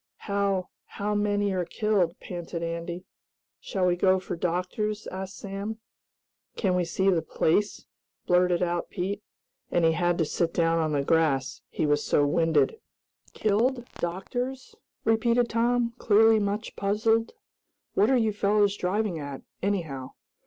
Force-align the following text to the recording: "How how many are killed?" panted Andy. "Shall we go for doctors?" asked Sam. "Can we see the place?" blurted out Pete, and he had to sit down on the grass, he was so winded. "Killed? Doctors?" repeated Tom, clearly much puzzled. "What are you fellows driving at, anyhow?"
"How 0.25 0.69
how 0.97 1.13
many 1.13 1.51
are 1.53 1.63
killed?" 1.63 2.19
panted 2.19 2.63
Andy. 2.63 3.05
"Shall 3.59 3.85
we 3.85 3.95
go 3.95 4.19
for 4.19 4.35
doctors?" 4.35 5.05
asked 5.11 5.37
Sam. 5.37 5.77
"Can 6.55 6.73
we 6.73 6.85
see 6.85 7.11
the 7.11 7.21
place?" 7.21 7.85
blurted 8.25 8.63
out 8.63 8.89
Pete, 8.89 9.21
and 9.69 9.85
he 9.85 9.91
had 9.91 10.17
to 10.17 10.25
sit 10.25 10.55
down 10.55 10.79
on 10.79 10.93
the 10.93 11.03
grass, 11.03 11.61
he 11.69 11.85
was 11.85 12.03
so 12.03 12.25
winded. 12.25 12.79
"Killed? 13.33 13.85
Doctors?" 13.99 14.73
repeated 15.05 15.49
Tom, 15.49 15.93
clearly 15.99 16.39
much 16.39 16.75
puzzled. 16.75 17.33
"What 17.93 18.09
are 18.09 18.17
you 18.17 18.33
fellows 18.33 18.75
driving 18.75 19.19
at, 19.19 19.43
anyhow?" 19.61 20.13